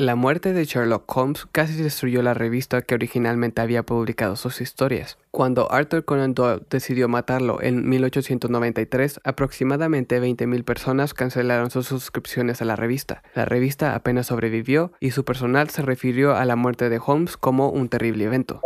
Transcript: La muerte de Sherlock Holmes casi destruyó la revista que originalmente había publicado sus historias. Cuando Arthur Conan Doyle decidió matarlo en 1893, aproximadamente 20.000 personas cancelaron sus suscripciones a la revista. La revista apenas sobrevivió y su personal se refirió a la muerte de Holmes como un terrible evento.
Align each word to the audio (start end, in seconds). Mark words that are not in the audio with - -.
La 0.00 0.14
muerte 0.14 0.52
de 0.52 0.64
Sherlock 0.64 1.16
Holmes 1.16 1.48
casi 1.50 1.74
destruyó 1.82 2.22
la 2.22 2.32
revista 2.32 2.82
que 2.82 2.94
originalmente 2.94 3.62
había 3.62 3.82
publicado 3.82 4.36
sus 4.36 4.60
historias. 4.60 5.18
Cuando 5.32 5.72
Arthur 5.72 6.04
Conan 6.04 6.34
Doyle 6.34 6.62
decidió 6.70 7.08
matarlo 7.08 7.60
en 7.60 7.88
1893, 7.88 9.20
aproximadamente 9.24 10.22
20.000 10.22 10.62
personas 10.62 11.14
cancelaron 11.14 11.72
sus 11.72 11.88
suscripciones 11.88 12.62
a 12.62 12.64
la 12.64 12.76
revista. 12.76 13.24
La 13.34 13.44
revista 13.44 13.96
apenas 13.96 14.28
sobrevivió 14.28 14.92
y 15.00 15.10
su 15.10 15.24
personal 15.24 15.68
se 15.68 15.82
refirió 15.82 16.36
a 16.36 16.44
la 16.44 16.54
muerte 16.54 16.90
de 16.90 17.00
Holmes 17.04 17.36
como 17.36 17.68
un 17.68 17.88
terrible 17.88 18.22
evento. 18.22 18.62